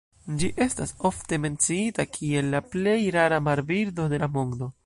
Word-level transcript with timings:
Ĝi 0.43 0.47
estas 0.65 0.93
ofte 1.09 1.39
menciita 1.43 2.07
kiel 2.15 2.51
la 2.57 2.65
plej 2.73 2.99
rara 3.19 3.43
marbirdo 3.51 4.13
de 4.17 4.25
la 4.27 4.35
mondo. 4.41 4.77